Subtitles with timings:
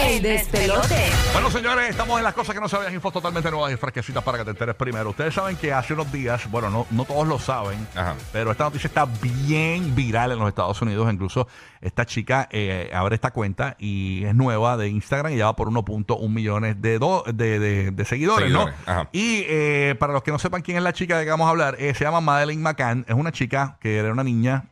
[0.00, 1.10] El despelote.
[1.32, 4.38] Bueno, señores, estamos en las cosas que no sabían, infos totalmente nuevas y fresquecitas para
[4.38, 5.10] que te enteres primero.
[5.10, 8.14] Ustedes saben que hace unos días, bueno, no, no todos lo saben, Ajá.
[8.32, 11.12] pero esta noticia está bien viral en los Estados Unidos.
[11.12, 11.46] Incluso
[11.82, 15.68] esta chica eh, abre esta cuenta y es nueva de Instagram y ya va por
[15.68, 18.92] 1.1 millones de, do- de, de- de seguidores, Seguidores, ¿no?
[18.92, 19.08] ajá.
[19.12, 21.50] Y eh, para los que no sepan quién es la chica de que vamos a
[21.50, 23.04] hablar, eh, se llama Madeleine McCann.
[23.08, 24.64] Es una chica que era una niña,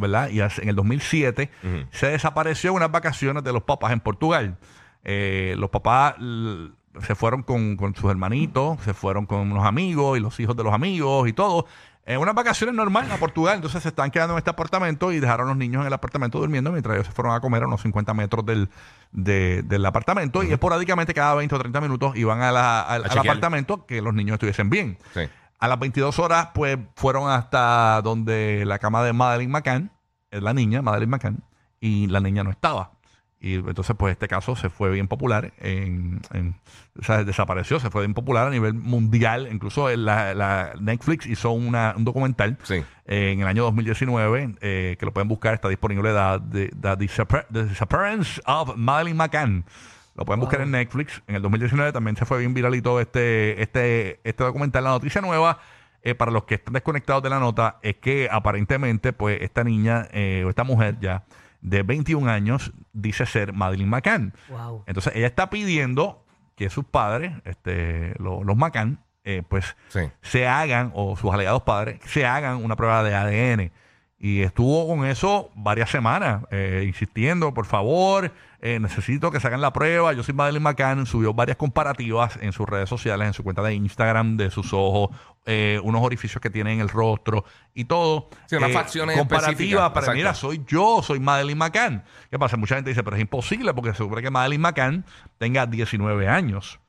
[0.00, 0.30] ¿verdad?
[0.30, 1.50] Y en el 2007
[1.90, 4.56] se desapareció en unas vacaciones de los papás en Portugal.
[5.04, 6.14] Los papás
[7.02, 10.64] se fueron con, con sus hermanitos, se fueron con unos amigos y los hijos de
[10.64, 11.66] los amigos y todo.
[12.06, 15.46] En unas vacaciones normales a Portugal, entonces se están quedando en este apartamento y dejaron
[15.48, 17.82] a los niños en el apartamento durmiendo mientras ellos se fueron a comer a unos
[17.82, 18.70] 50 metros del,
[19.12, 23.84] de- del apartamento y esporádicamente cada 20 o 30 minutos iban a la- al, apartamento
[23.84, 24.96] que los niños estuviesen bien.
[25.12, 25.20] Sí.
[25.58, 29.90] A las 22 horas, pues fueron hasta donde la cama de Madeline McCann,
[30.30, 31.42] es la niña, Madeline McCann,
[31.80, 32.92] y la niña no estaba.
[33.40, 36.56] Y entonces, pues este caso se fue bien popular, en, en-
[37.00, 39.48] o sea, desapareció, se fue bien popular a nivel mundial.
[39.52, 42.82] Incluso en la, la Netflix hizo una- un documental Sí.
[43.06, 46.96] eh, en el año 2019, eh, que lo pueden buscar, está disponible, The, the, the
[46.96, 49.64] Disappear- The Disappearance of Madeline McCann.
[50.16, 51.22] Lo pueden buscar en Netflix.
[51.28, 54.82] En el 2019 también se fue bien viralito este, este, este documental.
[54.82, 55.60] La noticia nueva,
[56.02, 60.08] eh, para los que están desconectados de la nota, es que aparentemente, pues, esta niña,
[60.10, 61.22] eh, o esta mujer ya,
[61.60, 64.32] de 21 años, dice ser Madeline McCann.
[64.48, 64.84] Wow.
[64.86, 66.24] Entonces, ella está pidiendo
[66.56, 70.00] que sus padres, este, lo- los McCann, eh, pues, Sí.
[70.22, 73.72] se hagan, o sus alegados padres, se hagan una prueba de ADN.
[74.20, 79.60] Y estuvo con eso varias semanas, eh, insistiendo, por favor, eh, necesito que se hagan
[79.60, 80.12] la prueba.
[80.12, 83.74] Yo soy Madeline McCann, subió varias comparativas en sus redes sociales, en su cuenta de
[83.74, 85.10] Instagram, de sus ojos,
[85.46, 88.28] eh, unos orificios que tiene en el rostro y todo.
[88.46, 90.16] Sí, unas Eh, facciones comparativa específicas, para, exacto.
[90.16, 92.02] mira, soy yo, soy Madeline McCann.
[92.28, 92.56] ¿Qué pasa?
[92.56, 95.04] Mucha gente dice, pero es imposible porque se supone que Madeline McCann
[95.38, 96.80] tenga 19 años,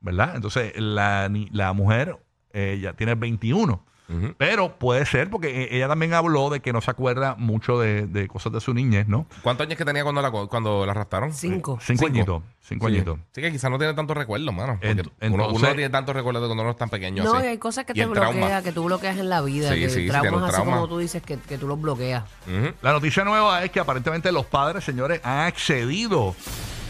[0.00, 0.36] ¿verdad?
[0.36, 2.16] Entonces, la, la mujer
[2.54, 3.84] ya tiene 21.
[4.38, 8.06] Pero puede ser porque eh, ella también habló de que no se acuerda mucho de,
[8.06, 9.26] de cosas de su niñez, ¿no?
[9.42, 11.32] ¿Cuántos años que tenía cuando la, cuando la arrastraron?
[11.32, 11.78] Cinco.
[11.80, 12.42] Cinco, añitos.
[12.60, 13.18] Cinco añitos.
[13.32, 14.74] Sí, que quizás no tiene tantos recuerdos, mano.
[14.80, 17.22] Porque Ent- uno, entonces- uno no tiene tantos recuerdos de cuando uno es tan pequeño.
[17.24, 17.46] No, así.
[17.46, 19.72] y hay cosas que Y te bloqueas, que tú bloqueas en la vida.
[19.72, 20.72] Sí, que sí, sí, traumas así trauma.
[20.76, 22.24] como tú dices que, que tú los bloqueas.
[22.82, 26.34] La noticia nueva es que aparentemente los padres, señores, han accedido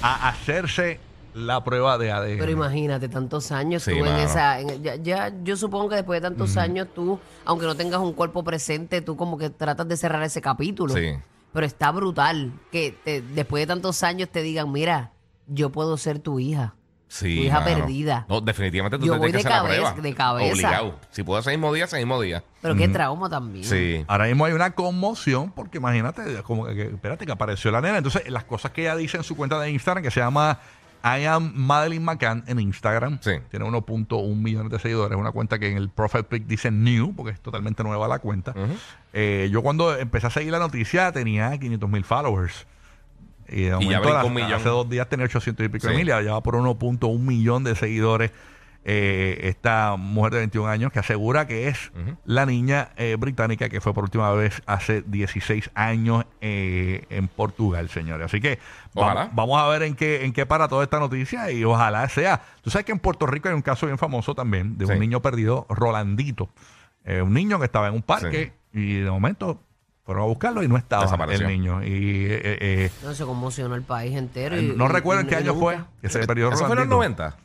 [0.03, 0.99] a hacerse
[1.35, 2.39] la prueba de ADN.
[2.39, 4.19] Pero imagínate, tantos años Sí, tú en mano.
[4.19, 4.61] esa...
[4.61, 8.13] en- ya, ya yo supongo que después de tantos años tú, aunque no tengas un
[8.13, 10.95] cuerpo presente, tú como que tratas de cerrar ese capítulo.
[10.95, 11.13] Sí.
[11.53, 15.13] Pero está brutal que te- después de tantos años te digan, mira,
[15.47, 16.75] yo puedo ser tu hija.
[17.13, 17.77] Sí, Tu hija mano.
[17.79, 18.25] perdida.
[18.29, 20.09] No, definitivamente tú Yo te voy tienes que de hacer la cabeza- prueba.
[20.09, 20.53] de cabeza.
[20.53, 20.95] Obligado.
[21.11, 22.45] Si puedo ese mismo día, ese mismo día.
[22.63, 23.65] Pero qué trauma también.
[23.65, 24.05] Sí.
[24.07, 27.97] Ahora mismo hay una conmoción porque imagínate, como que, que- espérate, que apareció la nena.
[27.99, 30.61] Entonces, las cosas que ella dice en su cuenta de Instagram, que se llama
[31.03, 33.33] I am Madeline McCann en Instagram, Sí.
[33.51, 35.17] tiene 1.1 millones de seguidores.
[35.19, 38.55] Una cuenta que en el profile pic dice new, porque es totalmente nueva la cuenta.
[39.13, 42.67] Eh, yo cuando empecé a seguir la noticia tenía 500 mil followers.
[43.49, 44.53] Y, de ya momento, brincó la- un millón.
[44.53, 45.99] hace dos días tenía 800 y pico de Sí.
[45.99, 48.31] mil, ya va por 1.1 millón de seguidores.
[48.85, 51.93] Eh, esta mujer de 21 años que asegura que es
[52.25, 57.89] la niña eh, británica que fue por última vez hace 16 años eh, en Portugal,
[57.91, 58.25] señores.
[58.27, 58.59] Así que
[58.99, 62.41] va- vamos a ver en qué, en qué para toda esta noticia y ojalá sea.
[62.63, 65.21] Tú sabes que en Puerto Rico hay un caso bien famoso también de un niño
[65.21, 66.49] perdido, Rolandito.
[67.05, 69.61] Eh, un niño que estaba en un parque y de momento
[70.05, 71.83] fueron a buscarlo y no estaba el niño.
[71.85, 74.57] Y eh, eh, No, se conmocionó el país entero.
[74.57, 75.61] eh, y- no y- recuerdo en qué año nunca.
[75.61, 76.97] fue que se perdió ¿Eso fue en los Rolandito.
[76.97, 77.37] 90?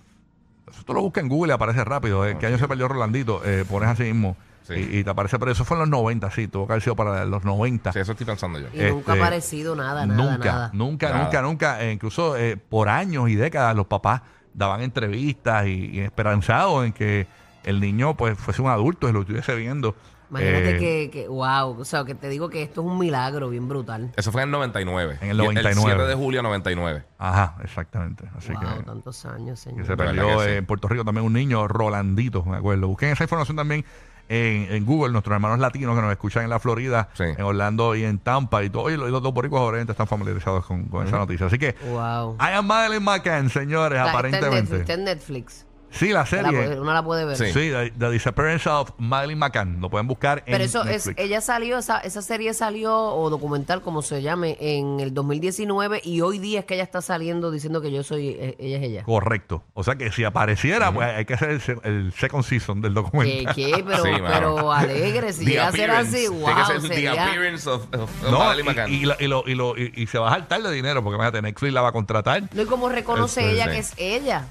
[0.84, 2.26] Tú lo buscas en Google y aparece rápido.
[2.26, 3.42] ¿En qué año se perdió Rolandito?
[3.46, 4.74] Eh, pones así mismo Sí.
[4.74, 5.38] y, y te aparece.
[5.38, 6.48] Pero eso fue en los 90, sí.
[6.48, 7.94] Tuvo que haber sido para los 90.
[7.94, 8.68] Sí, eso estoy pensando yo.
[8.74, 10.70] Y nunca ha Este, aparecido nada, nada, nunca, nada.
[10.74, 11.24] nunca, Nada.
[11.24, 11.84] nunca, nunca.
[11.84, 14.22] Eh, incluso eh, por años y décadas los papás
[14.54, 17.28] daban entrevistas y, y esperanzados en que
[17.64, 19.96] el niño pues fuese un adulto y lo estuviese viendo.
[20.30, 23.50] Imagínate Eh, que, que, wow, o sea, que te digo que esto es un milagro
[23.50, 24.12] bien brutal.
[24.16, 25.18] Eso fue en el 99.
[25.22, 25.82] En el Y 99.
[25.96, 27.04] 7 de julio 99.
[27.18, 28.26] Ajá, exactamente.
[28.38, 29.86] Así wow, que, tantos años, que señor.
[29.86, 30.52] se perdió que sí.
[30.52, 32.88] en Puerto Rico también un niño, Rolandito, me acuerdo.
[32.88, 33.86] Busquen esa información también
[34.28, 37.26] en, en Google, nuestros hermanos latinos que nos escuchan en la Florida, Sí.
[37.26, 40.86] en Orlando y en Tampa y todo, y los, dos boricuas obviamente están familiarizados con,
[40.86, 41.46] con esa noticia.
[41.46, 42.36] Así que, Wow.
[42.40, 44.78] I am Madeline McCann, señores, La- está en Netflix, aparentemente.
[44.82, 45.66] está en Netflix.
[45.96, 46.80] Sí, la Se la puede- serie.
[46.82, 47.38] uno la puede ver.
[47.38, 47.46] Sí.
[47.48, 49.80] Sí, the, The Disappearance of Madeline McCann.
[49.82, 51.20] Lo pueden buscar en Pero eso es, Netflix.
[51.20, 56.22] ella salió, esa, esa serie salió, o documental, como se llame, en el 2019 y
[56.22, 59.04] hoy día es que ella está saliendo diciendo que yo soy, eh, ella es ella.
[59.04, 59.64] Correcto.
[59.74, 63.02] O sea que si apareciera, pues hay que hacer el, el second season del ¿Qué,
[63.02, 63.56] documental.
[63.56, 63.84] qué?
[63.88, 66.88] Pero, Sí, pero alegre, si The llega a ser así, Tiene wow, que ser The
[66.88, 68.94] sería- appearance of, of- of No, Madeline y, McCann.
[68.94, 71.16] y, lo- y lo- y lo- y- y se va a saltar de dinero porque
[71.16, 72.44] imagínate, Netflix la va a contratar.
[72.54, 73.70] No, y cómo reconoce Eso, ella sí.
[73.72, 74.46] que es ella.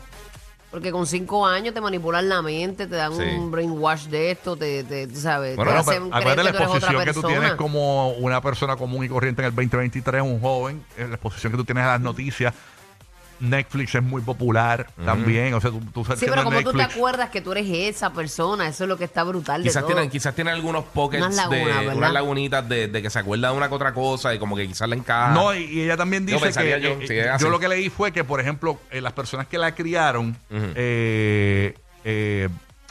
[0.75, 3.23] Porque con cinco años te manipulan la mente, te dan Sí.
[3.23, 7.05] un brainwash de esto, te, te, tú sabes, Bueno, te no, hacen creer la exposición
[7.05, 11.07] que tú tienes como una persona común y corriente en el 2023, un joven, eh,
[11.09, 12.53] la exposición que tú tienes a las noticias.
[13.45, 15.55] Netflix es muy popular también.
[15.55, 18.67] O sea, tú, tú Sí, pero como tú te acuerdas que tú eres esa persona,
[18.69, 19.95] eso es lo que está brutal de Quizás todo.
[19.95, 21.97] tiene, quizás tiene algunos pockets Unas lagunas, de ¿verdad?
[21.97, 24.67] unas lagunitas de, de que se acuerda de una que otra cosa y como que
[24.67, 25.33] quizás le encaja.
[25.33, 27.89] No, y, y ella también Yo dice que yo, eh, es yo lo que leí
[27.91, 31.75] fue que, por ejemplo, eh, las personas que la criaron, eh,
[32.05, 32.49] eh,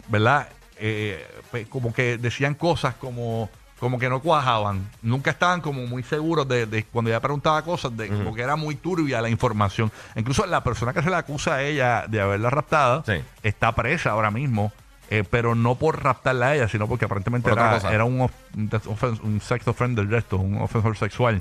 [0.07, 0.47] ¿verdad?
[0.77, 6.03] Eh, pe- como que decían cosas como como que no cuajaban, nunca estaban como muy
[6.03, 9.91] seguros de, de cuando ella preguntaba cosas, de como que era muy turbia la información.
[10.15, 13.21] Incluso la persona que se le acusa a ella de haberla raptada Sí.
[13.43, 14.71] está presa ahora mismo.
[15.09, 17.93] eh, pero no por raptarla a ella, sino porque aparentemente Por otra era, cosa.
[17.93, 21.39] era un, of- un, des- ofen- un sex offender de esto, un ofensor sexual.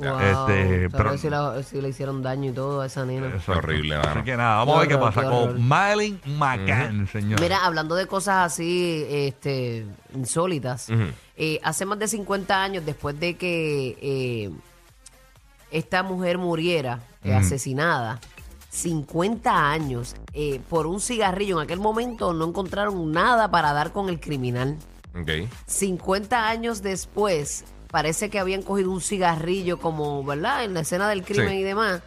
[0.00, 0.48] Wow.
[0.48, 3.28] Este, pero- si, la- si le hicieron daño y todo a esa nena.
[3.28, 3.52] Exacto.
[3.58, 4.10] horrible, mano.
[4.10, 7.40] Así que nada, vamos a ver Qué pasa con Madeline McCann, señor.
[7.40, 10.88] Mira, hablando de cosas así este, insólitas,
[11.36, 14.50] eh, hace más de 50 años después de que eh,
[15.70, 18.18] esta mujer muriera eh, asesinada,
[18.70, 24.08] 50 años eh, por un cigarrillo, en aquel momento no encontraron nada para dar con
[24.08, 24.76] el criminal.
[25.20, 25.48] Ok.
[25.66, 30.64] 50 años después, parece que habían cogido un cigarrillo como, ¿verdad?
[30.64, 31.56] En la escena del crimen Sí.
[31.56, 32.00] y demás.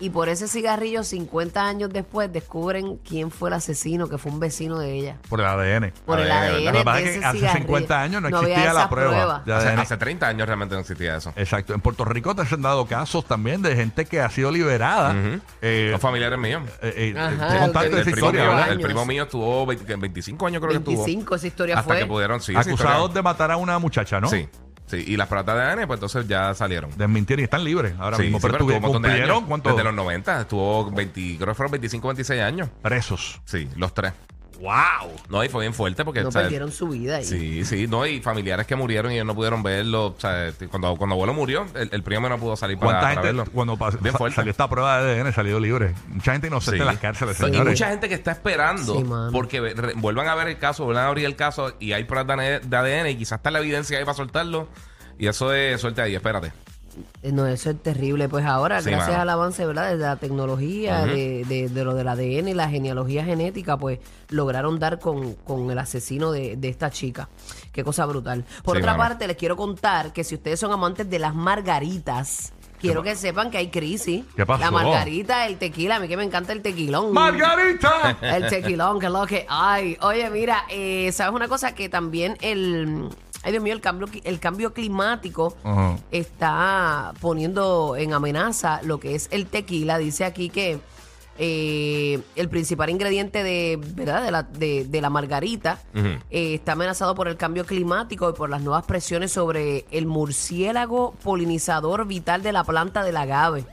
[0.00, 4.40] Y por ese cigarrillo, 50 años después, descubren quién fue el asesino, que fue un
[4.40, 5.18] vecino de ella.
[5.28, 5.92] Por el ADN.
[6.04, 7.64] Por el ADN, ADN Lo que pasa de es que ese hace cigarrillo.
[7.66, 9.42] 50 años no, existía la esa prueba.
[9.46, 9.78] de Hace, ADN.
[9.78, 11.32] hace 30 años realmente no existía eso.
[11.36, 11.74] Exacto.
[11.74, 15.14] En Puerto Rico te han dado casos también de gente que ha sido liberada.
[15.62, 16.64] Eh, Los familiares míos.
[16.82, 18.72] eh, eh, Ajá, contaste el- primo historia, mío, ¿verdad?
[18.72, 19.08] el primo Años.
[19.08, 21.04] mío estuvo 20 25 años creo que estuvo.
[21.04, 21.98] 25, esa historia Hasta fue.
[22.00, 22.52] que pudieron, sí.
[22.52, 23.14] Acusados historia.
[23.14, 24.28] de matar a una muchacha, ¿no?
[24.28, 24.48] Sí,
[24.86, 25.04] sí.
[25.06, 26.90] Y las pruebas de ADN, pues entonces ya salieron.
[26.96, 28.38] Desmintieron y están libres ahora Sí, mismo.
[28.38, 29.42] sí, pero pero estuvo un montón de años.
[29.46, 32.68] cuánto Desde los 90, estuvo 20, creo que fueron 25, 26 años.
[32.82, 33.40] presos.
[33.44, 34.12] Sí, los tres.
[34.60, 35.10] ¡Wow!
[35.28, 36.22] No, y fue bien fuerte porque...
[36.22, 37.24] No perdieron su vida ahí.
[37.24, 40.06] Sí, sí, no, y familiares que murieron y ellos no pudieron verlo.
[40.06, 43.00] O sea, este, cuando, cuando abuelo murió, el, el primo no pudo salir para, ¿Cuánta
[43.00, 43.44] para gente, verlo.
[43.52, 44.36] cuando pas- Bien fuerte.
[44.36, 45.94] salió esta prueba de ADN, salió libre?
[46.08, 46.80] Mucha gente inocente Sí.
[46.82, 50.48] en las cárceles, Y mucha gente que está esperando Sí, porque re- vuelvan a ver
[50.48, 53.16] el caso, vuelvan a abrir el caso y hay pruebas de ADN de ADN y
[53.16, 54.68] quizás está la evidencia ahí para soltarlo.
[55.18, 56.52] Y eso es suerte ahí, espérate.
[57.22, 58.28] Eh, No, eso es terrible.
[58.28, 59.22] Pues ahora, Sí, gracias mano.
[59.22, 59.90] al avance, ¿verdad?
[59.90, 63.98] De la tecnología, de, de- de lo del ADN y la genealogía genética, pues
[64.28, 67.28] lograron dar con, con el asesino de, de esta chica.
[67.72, 68.44] Qué cosa brutal.
[68.62, 69.08] Por Sí, otra mano.
[69.10, 73.50] parte, les quiero contar que si ustedes son amantes de las margaritas, quiero que sepan
[73.50, 74.24] que hay crisis.
[74.36, 74.60] ¿Qué pasó?
[74.62, 77.12] La margarita, el tequila, a mí que me encanta el tequilón.
[77.12, 78.16] ¡Margarita!
[78.20, 79.96] El tequilón, que es lo que hay.
[80.02, 81.74] Oye, mira, eh, ¿sabes una cosa?
[81.74, 83.08] Que también el.
[83.44, 85.54] Ay, Dios mío, el cambio, el cambio climático
[86.10, 89.98] está poniendo en amenaza lo que es el tequila.
[89.98, 90.80] Dice aquí que
[91.36, 94.22] eh, el principal ingrediente de, ¿verdad?
[94.22, 95.78] de, la, de, de la margarita
[96.30, 101.12] eh, está amenazado por el cambio climático y por las nuevas presiones sobre el murciélago
[101.22, 103.64] polinizador vital de la planta del agave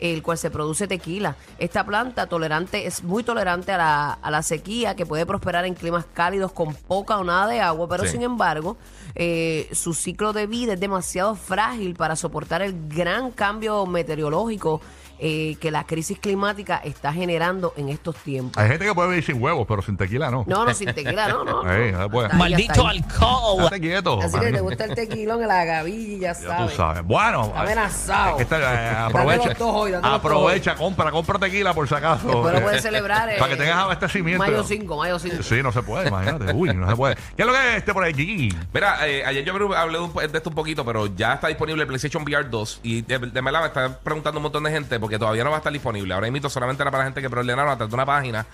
[0.00, 1.36] el cual se produce tequila.
[1.58, 5.74] Esta planta tolerante es muy tolerante a la, a la sequía que puede prosperar en
[5.74, 8.10] climas cálidos con poca o nada de agua, pero Sí.
[8.10, 8.76] sin embargo
[9.14, 14.80] eh, su ciclo de vida es demasiado frágil para soportar el gran cambio meteorológico
[15.18, 18.56] eh, que la crisis climática está generando en estos tiempos.
[18.62, 20.44] Hay gente que puede vivir sin huevos, pero sin tequila no.
[20.46, 21.62] No, no, sin tequila, no, no.
[21.68, 21.92] ahí,
[22.36, 23.64] Maldito alcohol.
[23.64, 24.20] Estate quieto.
[24.22, 26.70] Así que te gusta el tequilón, el agavilla, ya Ya sabes.
[26.70, 27.02] tú sabes.
[27.04, 28.40] Bueno, Está amenazado.
[28.40, 28.64] eh, Date
[28.96, 29.64] aprovecha.
[29.64, 32.26] hoy, aprovecha, compra, compra tequila por si acaso.
[32.28, 33.28] Después lo Eh, puedes celebrar.
[33.38, 34.44] Para que eh, tengas abastecimiento.
[34.44, 35.42] Mayo 5, mayo 5.
[35.42, 36.52] Sí, no se puede, imagínate.
[36.54, 37.16] Uy, no se puede.
[37.36, 38.48] ¿Qué es lo que es este por aquí?
[38.72, 41.82] Mira, eh, ayer yo hablé de un- de esto un poquito, pero ya está disponible
[41.82, 42.80] el PlayStation VR 2.
[42.82, 45.56] Y de, de verdad me está preguntando un montón de gente porque todavía no va
[45.56, 46.12] a estar disponible.
[46.12, 48.46] Ahora mismo solamente era para la gente que preordenaron a través de una página.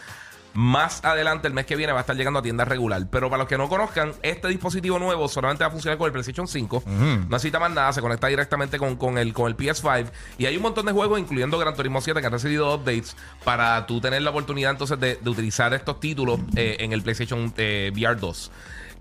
[0.52, 3.04] Más adelante, el mes que viene, va a estar llegando a tienda regular.
[3.10, 6.12] Pero para los que no conozcan, este dispositivo nuevo solamente va a funcionar con el
[6.12, 6.84] PlayStation 5.
[6.86, 10.06] No necesita más nada, se conecta directamente con, con el, con el PS5.
[10.38, 13.84] Y hay un montón de juegos, incluyendo Gran Turismo 7, que han recibido updates para
[13.86, 17.90] tú tener la oportunidad entonces de, de utilizar estos títulos eh, en el PlayStation eh,
[17.92, 18.52] VR 2.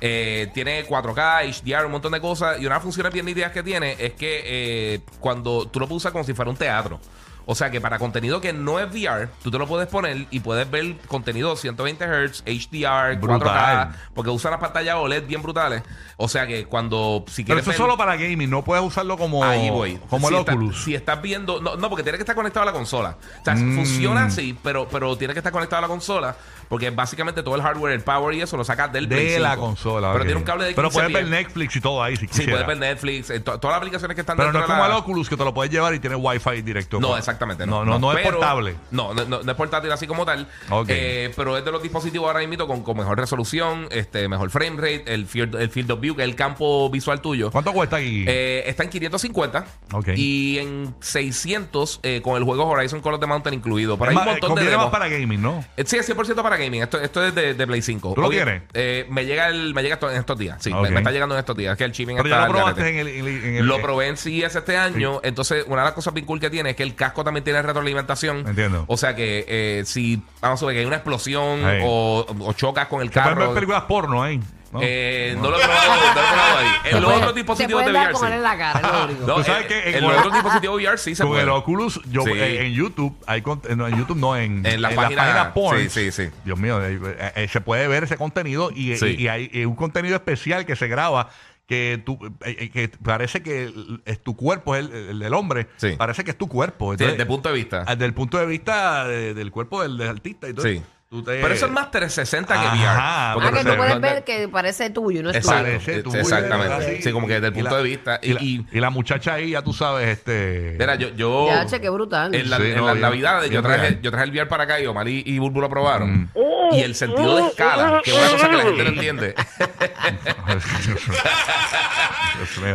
[0.01, 2.55] Eh, tiene 4K, HDR, un montón de cosas.
[2.57, 6.11] Y una de las funciones bien nítidas que tiene es que cuando tú lo usar
[6.11, 6.99] como si fuera un teatro.
[7.45, 10.39] O sea que para contenido que no es VR, tú te lo puedes poner y
[10.39, 13.89] puedes ver contenido 120 Hz, HDR, 4K, Brutal.
[14.13, 15.83] porque usa las pantallas OLED bien brutales.
[16.17, 19.17] O sea que cuando si Pero quieres eso es solo para gaming, no puedes usarlo
[19.17, 19.99] como, Ahí voy.
[20.09, 20.83] como si el está- Oculus.
[20.83, 21.59] si estás viendo.
[21.59, 23.17] No, no, porque tiene que estar conectado a la consola.
[23.41, 23.75] O sea, Mm.
[23.75, 26.35] funciona así, pero, pero tiene que estar conectado a la consola.
[26.73, 29.61] Porque básicamente todo el hardware, el power y eso lo sacas del de la 5.
[29.65, 30.11] consola.
[30.13, 31.27] Pero tiene un cable de 15 Pero puedes ver.
[31.27, 32.63] Netflix y todo ahí si Sí, quisieras.
[32.63, 34.85] puedes ver Netflix, eh, to- todas las aplicaciones que están Pero no es como la-
[34.87, 36.99] el Oculus que te lo puedes llevar y tiene Wi-Fi directo.
[36.99, 37.65] No, exactamente.
[37.67, 38.75] No, no, no, es Pero- portable.
[38.91, 40.47] No, no, no, es portátil así como tal.
[40.71, 40.87] Ok.
[40.89, 44.77] Eh, pero es de los dispositivos ahora mismo con, con mejor resolución, este, mejor frame
[44.77, 47.51] rate, el field, el field of view, que es el campo visual tuyo.
[47.51, 48.25] ¿Cuánto cuesta aquí?
[48.27, 50.09] Eh, está en 550 Ok.
[50.15, 53.97] y en 600 eh, con el juego Horizon Call of the Mountain incluido.
[53.97, 54.85] Pero Es hay un montón de demos.
[54.85, 55.63] más para gaming, ¿no?
[55.85, 56.62] Sí, es 100% para gaming.
[56.71, 58.13] Esto, esto es de, de Play 5.
[58.15, 58.61] ¿Tú lo tienes?
[58.73, 60.57] eh, me llega el, me llega esto- en estos días.
[60.61, 61.71] Sí, me- está llegando en estos días.
[61.73, 62.99] Es que el shipping Pero está ya lo al probaste garete.
[63.01, 65.19] en el, en el- en el- Lo probé en CES este año.
[65.23, 67.61] Entonces, una de las cosas bien cool que tiene es que el casco también tiene
[67.61, 68.47] retroalimentación.
[68.47, 68.85] Entiendo.
[68.87, 71.81] O sea que eh, si, vamos a ver, que hay una explosión Ahí.
[71.83, 73.53] o, o chocas con el Se pueden ver carro.
[73.53, 74.39] películas porno ahí.
[74.73, 74.79] ¿No?
[74.81, 76.67] Eh, no lo he probado, no lo he probado ahí.
[76.91, 78.11] En los otros dispositivos de VR.
[78.13, 78.43] con él en sí.
[78.43, 79.27] la cara, es lo único.
[79.27, 81.43] No, Tú sabes en- que en en- los otros dispositivos VR sí se Con puede.
[81.43, 82.31] el Oculus, yo Sí.
[82.33, 85.79] eh, en YouTube, hay cont- no, en YouTube no, en, En la página- porn.
[85.79, 86.29] sí, sí, sí.
[86.43, 86.99] Dios mío, eh,
[87.35, 89.05] eh, se puede ver ese contenido y, Sí.
[89.17, 91.29] y- y hay eh, un contenido especial que se graba
[91.65, 95.33] que tú eh, eh, que parece que el- es tu cuerpo, es el, el del
[95.33, 95.91] hombre, Sí.
[95.97, 96.91] parece que es tu cuerpo.
[96.97, 97.85] Sí, desde punto de vista.
[97.85, 100.65] desde el punto de vista de- del cuerpo del, del artista y todo.
[100.67, 100.81] Sí.
[101.13, 103.33] Tú te- Pero eso es más 360 que Ajá, VR.
[103.35, 105.59] Porque Ah, que pero tú puedes ver que parece tuyo, no es Exacto.
[105.63, 105.71] tuyo.
[105.73, 107.01] Parece Eh, tuyo, exactamente.
[107.01, 108.19] Sí, como que desde el Y punto la- de vista.
[108.21, 110.75] Y, la, y- y la muchacha ahí, ya tú sabes, este.
[110.79, 112.33] Mira, yo, yo Ya, che, qué brutal.
[112.33, 114.79] en, la, Sí, en no, las navidades yo traje, yo traje el VR para acá
[114.79, 116.29] y Omar y, y Bulbu lo probaron.
[116.71, 119.35] Y el sentido de escala, que es una cosa que la gente no entiende.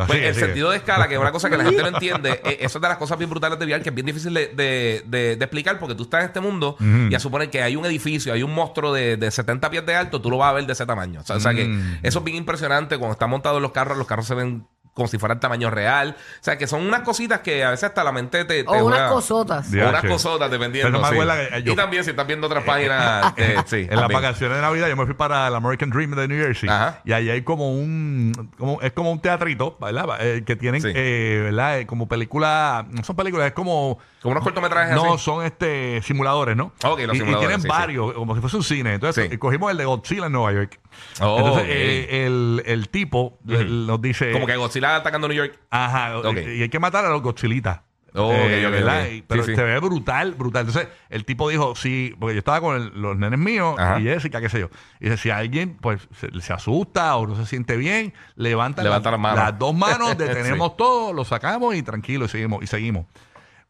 [0.06, 2.58] Pues el sentido de escala, que es una cosa que la gente no entiende, eh,
[2.60, 5.02] eso es de las cosas bien brutales de VR, que es bien difícil de, de-
[5.06, 7.84] de- de explicar, porque tú estás en este mundo y a suponer que hay un
[7.84, 10.66] edificio, hay un monstruo de, de 70 pies de alto, tú lo vas a ver
[10.66, 11.20] de ese tamaño.
[11.20, 11.98] O sea, o sea que Mm.
[12.02, 12.96] eso es bien impresionante.
[12.98, 14.66] Cuando están montados los carros, los carros se ven
[14.98, 16.16] como si fueran tamaño real.
[16.18, 18.64] O sea, que son unas cositas que a veces hasta la mente te...
[18.64, 19.72] te O unas juega- cosotas.
[19.72, 20.90] O unas cosotas, dependiendo.
[20.90, 21.14] Pero me sí.
[21.14, 23.86] acuerdo que, eh, yo- y también, si estás viendo otras páginas, eh, sí.
[23.88, 26.68] en las vacaciones de Navidad yo me fui para el American Dream de New Jersey
[26.68, 27.00] Ajá.
[27.04, 30.06] y allí hay como un como, es como un teatrito ¿verdad?
[30.20, 30.88] Eh, que tienen Sí.
[30.94, 31.78] eh, ¿verdad?
[31.80, 35.24] Eh, como película no son películas es como Como unos cortometrajes no así.
[35.24, 36.72] son este simuladores ¿no?
[36.84, 37.68] Ok, los y, y simuladores, tienen sí, sí.
[37.68, 39.34] varios como si fuese un cine entonces Sí.
[39.34, 40.80] eh, cogimos el de Godzilla en Nueva York
[41.20, 45.58] Oh, entonces eh, el, el tipo eh, nos dice Como que Godzilla atacando New York.
[45.70, 46.36] Ajá, Ok.
[46.56, 47.80] y hay que matar a los Godzillitas.
[48.14, 49.06] Oh, ok, Eh, ¿verdad?
[49.28, 49.56] Pero Sí, sí.
[49.56, 50.66] se ve brutal, brutal.
[50.66, 54.00] Entonces, el tipo dijo, sí, porque yo estaba con el- los nenes míos Ajá.
[54.00, 54.70] y Jessica, qué sé yo.
[54.98, 59.10] Y dice, si alguien pues se, se asusta o no se siente bien, levanta, Levanta
[59.10, 62.62] las dos manos, detenemos todo, lo sacamos y tranquilo, y seguimos.
[62.64, 63.06] Y seguimos.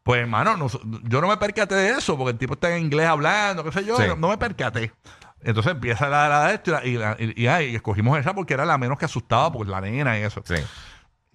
[0.03, 3.07] Pues, hermano, nos- yo no me percaté de eso, porque el tipo está en inglés
[3.07, 4.93] hablando, qué sé yo, no, no me percaté.
[5.41, 8.65] Entonces empieza la, la de esto y, la- y, y, ay, escogimos esa porque era
[8.65, 10.41] la menos que asustaba, porque la nena y eso.
[10.45, 10.55] Sí.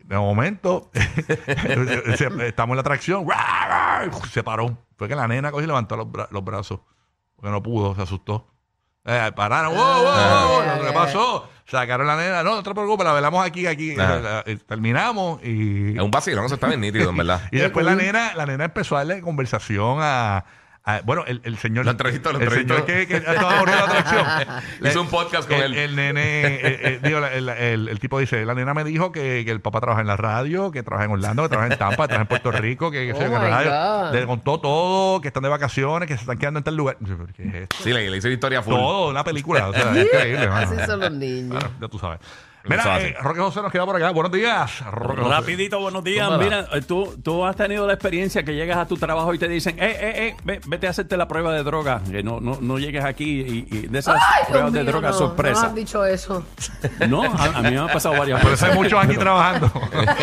[0.05, 0.91] De momento,
[2.17, 4.11] se- estamos en la atracción, ¡ra, ra!
[4.31, 4.77] se paró.
[4.97, 6.81] Fue que la nena cogió y levantó los, bra- los brazos.
[7.37, 8.47] Porque no pudo, se asustó.
[9.07, 10.13] Eh, pararon, ¡wow, wow, wow!
[10.15, 10.79] Ah.
[10.87, 11.49] ¿Qué pasó?
[11.67, 13.91] Sacaron la nena, no, no te preocupes, la velamos aquí, aquí.
[13.93, 17.43] Eh, eh, terminamos y, Es un vacilón, eso está bien nítido, en verdad.
[17.53, 20.45] y después la nena, la nena empezó a darle conversación a.
[20.87, 21.85] a- bueno, el, el señor.
[21.87, 24.27] Lo entrevistó, lo el señor que, que estaba abriendo la atracción.
[24.85, 25.79] Hizo un podcast con el, él.
[25.79, 29.11] El nene, eh, eh, digo, la- el, el- el tipo dice: La nena me dijo
[29.11, 31.79] que, que el papá trabaja en la radio, que trabaja en Orlando, que trabaja en
[31.79, 34.09] Tampa, que trabaja en Puerto Rico, que, que Oh en la.
[34.11, 34.15] God.
[34.15, 36.97] Le contó todo, que están de vacaciones, que se están quedando en tal lugar.
[37.01, 37.77] Yo, ¿pero ¿Qué es esto?
[37.83, 38.75] Sí, le, le hice historia full.
[38.75, 39.69] Todo, una película.
[39.69, 40.71] O sea, es increíble, mano.
[40.71, 41.59] Así son los niños.
[41.59, 42.21] Claro, ya tú sabes.
[42.67, 44.11] Mira, eh, Roque José nos queda por acá.
[44.11, 44.81] Buenos días.
[44.91, 45.35] Roque José.
[45.35, 46.25] Rapidito, buenos días.
[46.27, 46.43] Tómala.
[46.45, 49.49] Mira, eh, tú, tú has tenido la experiencia que llegas a tu trabajo y te
[49.49, 52.01] dicen, eh, eh, eh, ve- vete a hacerte la prueba de droga.
[52.11, 54.91] Que no, no, no llegues aquí y, y de esas Ay, Dios pruebas de mío,
[54.93, 55.67] droga no, no sorpresa.
[55.67, 56.43] has dicho eso.
[57.07, 58.63] No, a, a mí me ha pasado varias Por veces.
[58.67, 59.69] eso hay muchos aquí trabajando.
[59.69, 60.15] Tuviera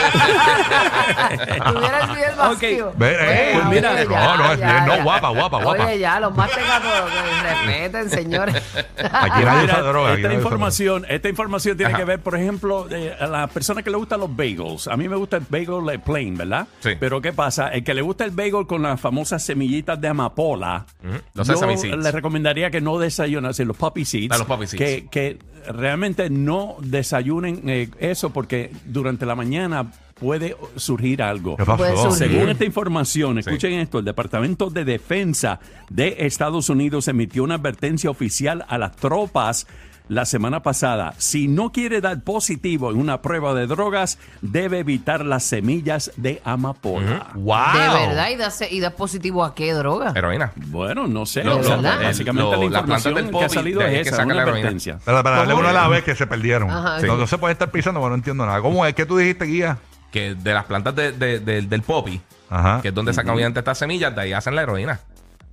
[2.00, 2.91] el bien vacío.
[2.98, 5.83] Ve, eh, Oye, mira, oye, no, no, es bien, no, guapa, guapa, guapa.
[5.86, 8.55] Oye, ya, los más tecatos, que respeten, señores.
[8.98, 10.10] Aquí nadie Mira, usa droga.
[10.13, 12.00] aquí esta nadie usa información, esta información tiene Ajá.
[12.00, 14.88] que ver, por ejemplo, eh, a las personas que le gustan los bagels.
[14.88, 16.66] A mí me gusta el bagel eh, plain, ¿verdad?
[16.80, 16.92] Sí.
[16.98, 17.68] Pero ¿qué pasa?
[17.70, 20.86] El que le gusta el bagel con las famosas semillitas de amapola,
[21.34, 21.98] Los yo sesame seeds.
[21.98, 24.82] le recomendaría que no desayunen, los poppy seeds, Ah, los poppy seeds.
[24.82, 25.40] Que, que
[25.74, 31.58] realmente no desayunen eh, eso porque durante la mañana puede surgir algo.
[31.58, 31.78] ¿Qué pasó?
[31.78, 32.30] Puede surgir.
[32.30, 35.60] Según esta información, escuchen esto, el Departamento de Defensa
[35.90, 39.68] de Estados Unidos emitió una advertencia oficial a las tropas
[40.12, 41.13] la semana pasada.
[41.20, 46.41] Si no quiere dar positivo en una prueba de drogas, debe evitar las semillas de
[46.44, 47.27] amapola.
[47.34, 47.56] ¡Wow!
[47.74, 50.12] De verdad, ¿y das, y das positivo a qué droga?
[50.13, 50.51] Heroína.
[50.68, 51.46] Bueno, no sé.
[51.46, 54.25] Lo- lo- básicamente lo- la información del que ha poppy, salido es que esa, sacan
[54.25, 54.60] una la heroína.
[54.60, 55.00] advertencia.
[55.06, 55.62] Para, para darle ¿Cómo?
[55.62, 56.70] una a la vez que se perdieron.
[56.70, 56.96] Ajá.
[56.96, 57.20] No, Sí.
[57.22, 58.60] no se puede estar pisando porque no entiendo nada.
[58.62, 59.77] ¿Cómo es que tú dijiste, guía?
[60.12, 62.82] Que de las plantas de- de- de- del poppy, Ajá.
[62.82, 65.00] que es donde sacan obviamente estas semillas, de ahí hacen la heroína.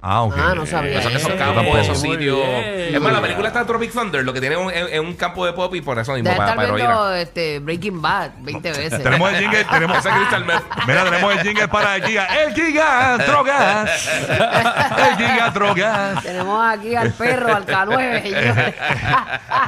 [0.00, 0.34] Ah, ok.
[0.38, 1.38] Ah, no sabía eso que esos Eso.
[1.38, 2.36] campos, esos sitios.
[2.38, 2.94] bien.
[2.94, 5.52] Es más, la película está Tropic Thunder, lo que tiene un- es un campo de
[5.52, 9.02] poppy por eso mismo, Debe para, estar para viendo este, Breaking Bad 20 veces.
[9.02, 10.62] Tenemos el jingle, tenemos, Ese es Crystal Meth.
[10.86, 12.26] Mira, tenemos el jingle para el Giga.
[12.26, 13.90] ¡El Giga Drogas!
[14.98, 16.22] ¡El Giga Drogas!
[16.22, 18.74] Tenemos aquí al perro, al K9, señores.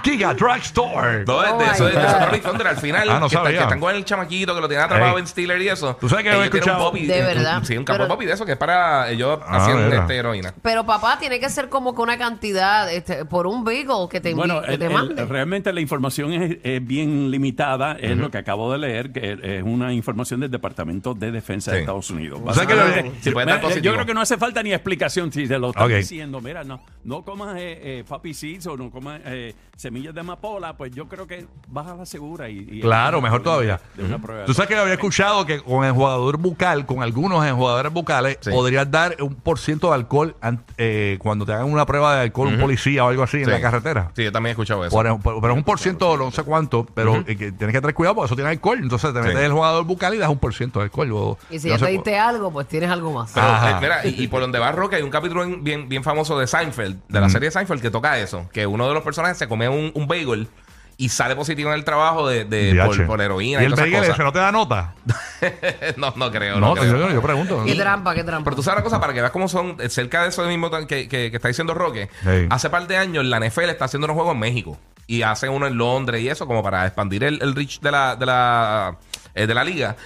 [0.05, 1.25] Giga Drugstore.
[1.27, 2.09] No, es Oh de eso es de God.
[2.09, 3.09] eso Tropic Thunder al final.
[3.11, 3.59] Ah, no que, está- sabía.
[3.59, 5.21] que están con el chamaquito que lo tienen atrapado Ey.
[5.21, 5.97] en Steeler y eso.
[6.01, 7.63] Tú sabes que yo he Ellos tienen un escuchado- poppy, De un- verdad.
[7.65, 10.01] Sí, un campo Pero- de poppy de eso que es para ellos Ah, haciendo mira.
[10.03, 10.55] este, heroína.
[10.63, 14.35] Pero papá, tiene que ser como que una cantidad este, por un beagle que te,
[14.35, 15.25] Bueno, que el- te el- mande.
[15.27, 19.63] realmente la información es, es bien limitada, es lo que acabo de leer, que es
[19.63, 21.81] una información del Departamento de Defensa de Sí.
[21.83, 22.41] Estados Unidos.
[22.45, 23.85] O sea que lo- Básicamente, Si puede dar mira, positivo.
[23.85, 24.73] yo creo que no hace falta ni
[25.21, 25.91] explicación si te lo están Ok.
[25.99, 26.41] diciendo.
[26.41, 30.93] Mira, no, no comas eh, eh, seeds o no comas eh, semillas de amapola, pues
[30.95, 32.49] yo creo que vas a la segura.
[32.49, 33.81] Y, y- Claro, mejor todavía.
[33.95, 34.45] De una prueba.
[34.45, 38.51] Tú sabes que había escuchado que con el jugador bucal, con algunos jugadores bucales, Sí.
[38.51, 40.37] podrías dar un por ciento de alcohol
[40.77, 43.61] eh, cuando te hagan una prueba de alcohol, un policía o algo así en la
[43.61, 44.11] carretera.
[44.15, 44.95] Sí, yo también he escuchado eso.
[44.95, 47.81] Por- por- pero es un por ciento, no sé cuánto, pero eh, que tienes que
[47.81, 48.79] tener cuidado porque eso tiene alcohol.
[48.81, 49.29] Entonces te Sí.
[49.29, 51.11] metes el jugador bucal y das un por ciento de alcohol.
[51.13, 53.33] o- y si no ya te diste algo, pues tienes algo más.
[53.35, 53.71] Pero, Ajá.
[53.71, 56.39] eh, mira, y, y por donde va Roque hay un capítulo en- bien, bien famoso
[56.39, 58.49] de Seinfeld, de la serie de Seinfeld, que toca eso.
[58.53, 60.49] Que uno de los personajes se come un, un bagel
[60.97, 64.05] y sale positivo en el trabajo de, de- por, por heroína Y y, el bagel
[64.05, 64.93] ese no te da nota.
[65.97, 66.61] no, no creo.
[66.61, 66.97] No, No, creo.
[66.99, 67.63] yo, yo pregunto.
[67.65, 68.45] qué trampa, qué trampa.
[68.45, 70.71] Pero tú sabes una cosa, para que veas cómo son, eh, cerca de eso mismo
[70.71, 72.47] que, que- que está diciendo Roque, Sí.
[72.51, 75.67] hace par de años la NFL está haciendo unos juegos en México y hacen uno
[75.67, 78.97] en Londres y eso, como para expandir el, el reach de la, de la,
[79.35, 79.97] eh, de la liga.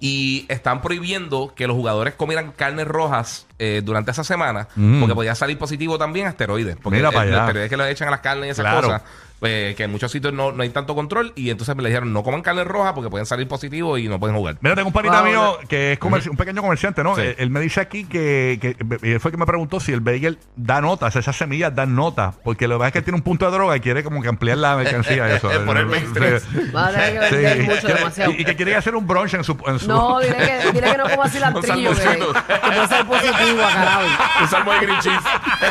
[0.00, 5.00] Y están prohibiendo que los jugadores comieran carnes rojas eh, durante esa semana, Mm.
[5.00, 6.76] porque podía salir positivo también a esteroides.
[6.80, 7.44] Porque Mira el- para los allá.
[7.46, 8.82] esteroides que le echan a las carnes y esas Claro.
[8.86, 9.02] cosas,
[9.42, 12.12] eh, que en muchos sitios no, no hay tanto control, y entonces me le dijeron
[12.12, 14.56] no coman carne roja porque pueden salir positivos y no pueden jugar.
[14.60, 17.14] Mira, tengo un panita Wow, mío que es comerci- un pequeño comerciante, ¿no?
[17.16, 17.22] Sí.
[17.22, 20.00] Él, él me dice aquí que, que y él fue que me preguntó si el
[20.00, 23.16] bagel da notas, esas semillas dan nota, porque lo que pasa es que él tiene
[23.16, 25.28] un punto de droga y quiere como que ampliar la mercancía.
[25.36, 25.48] Eso.
[25.64, 26.40] Poner mainstream.
[26.40, 26.70] Sí.
[26.74, 27.62] Va a tener que vender Sí.
[27.62, 28.30] mucho, Quiere- demasiado.
[28.32, 29.56] Y, y que quiere hacer un brunch en su.
[29.66, 32.32] En su No, dile que, dile que no coma cilantrillo, que, salmoncito.
[32.32, 34.12] que puede ser positivo a cannabis.
[34.42, 35.18] Un salmo de green cheese.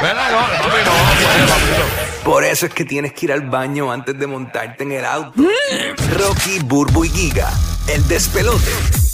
[0.00, 0.30] ¿Verdad?
[0.30, 0.92] No, papi, no,
[1.48, 2.22] papito.
[2.24, 5.42] Por eso es que tienes que ir al baño antes de montarte en el auto.
[6.18, 7.52] Rocky, Burbu y Giga,
[7.88, 9.05] el despelote.